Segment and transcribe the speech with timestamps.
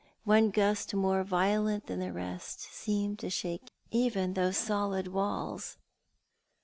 [0.23, 5.77] One gust more violent than the rest seemed to shake even those solid walls.